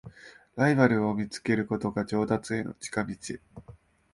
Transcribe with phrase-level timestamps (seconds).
[0.55, 3.15] ライバルを見つけることが上達への近道